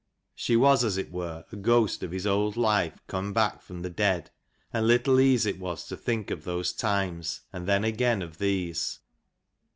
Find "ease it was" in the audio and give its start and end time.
5.19-5.85